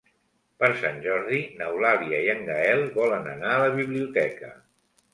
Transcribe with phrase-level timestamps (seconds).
[0.63, 4.55] Per Sant Jordi n'Eulàlia i en Gaël volen anar a la biblioteca.